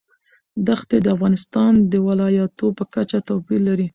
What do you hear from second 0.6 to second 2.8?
دښتې د افغانستان د ولایاتو